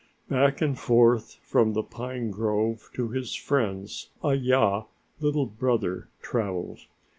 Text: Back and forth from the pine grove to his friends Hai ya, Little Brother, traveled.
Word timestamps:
Back 0.29 0.61
and 0.61 0.79
forth 0.79 1.37
from 1.43 1.73
the 1.73 1.83
pine 1.83 2.31
grove 2.31 2.89
to 2.95 3.09
his 3.09 3.35
friends 3.35 4.09
Hai 4.23 4.33
ya, 4.33 4.85
Little 5.19 5.45
Brother, 5.45 6.07
traveled. 6.23 6.79